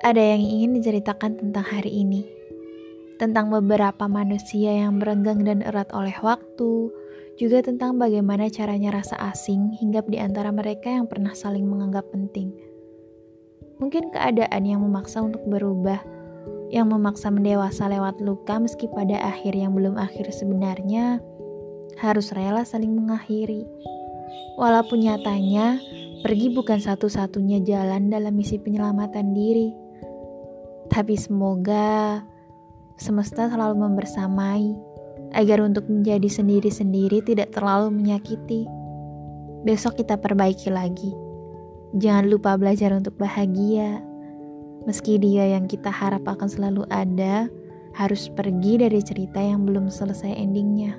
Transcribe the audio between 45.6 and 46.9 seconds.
kita harap akan selalu